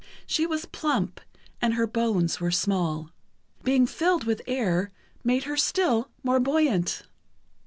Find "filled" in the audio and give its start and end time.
3.85-4.23